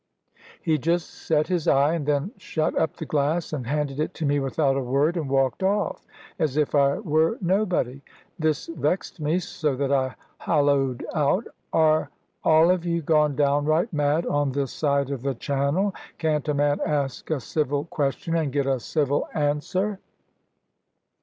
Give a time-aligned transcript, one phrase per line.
[0.63, 4.25] He just set his eye, and then shut up the glass, and handed it to
[4.25, 6.03] me without a word and walked off,
[6.39, 8.01] as if I were nobody!
[8.39, 12.09] This vexed me, so that I holloaed out: "Are
[12.43, 15.93] all of you gone downright mad on this side of the Channel?
[16.17, 19.99] Can't a man ask a civil question, and get a civil answer?"